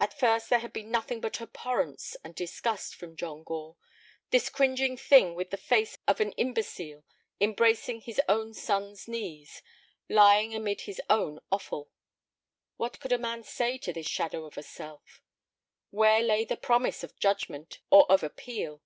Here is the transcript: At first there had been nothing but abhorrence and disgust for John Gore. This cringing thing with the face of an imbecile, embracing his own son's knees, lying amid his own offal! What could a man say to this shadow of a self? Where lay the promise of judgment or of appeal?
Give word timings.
At 0.00 0.18
first 0.18 0.50
there 0.50 0.58
had 0.58 0.72
been 0.72 0.90
nothing 0.90 1.20
but 1.20 1.40
abhorrence 1.40 2.16
and 2.24 2.34
disgust 2.34 2.96
for 2.96 3.06
John 3.06 3.44
Gore. 3.44 3.76
This 4.30 4.48
cringing 4.48 4.96
thing 4.96 5.36
with 5.36 5.50
the 5.50 5.56
face 5.56 5.96
of 6.08 6.18
an 6.20 6.32
imbecile, 6.32 7.04
embracing 7.40 8.00
his 8.00 8.20
own 8.28 8.54
son's 8.54 9.06
knees, 9.06 9.62
lying 10.08 10.52
amid 10.52 10.80
his 10.80 11.00
own 11.08 11.38
offal! 11.52 11.88
What 12.76 12.98
could 12.98 13.12
a 13.12 13.18
man 13.18 13.44
say 13.44 13.78
to 13.78 13.92
this 13.92 14.08
shadow 14.08 14.46
of 14.46 14.58
a 14.58 14.64
self? 14.64 15.22
Where 15.90 16.20
lay 16.22 16.44
the 16.44 16.56
promise 16.56 17.04
of 17.04 17.16
judgment 17.20 17.78
or 17.88 18.10
of 18.10 18.24
appeal? 18.24 18.82